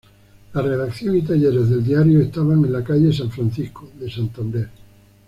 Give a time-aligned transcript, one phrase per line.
[0.53, 4.69] La redacción y talleres del diario estaban en la "calle San Francisco" de Santander.